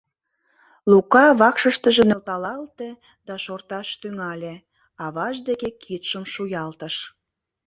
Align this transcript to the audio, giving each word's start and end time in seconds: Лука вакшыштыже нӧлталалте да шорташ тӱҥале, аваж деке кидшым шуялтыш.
Лука 0.91 1.25
вакшыштыже 1.39 2.03
нӧлталалте 2.09 2.89
да 3.27 3.33
шорташ 3.43 3.87
тӱҥале, 4.01 4.53
аваж 5.05 5.35
деке 5.47 5.69
кидшым 5.83 6.23
шуялтыш. 6.33 6.95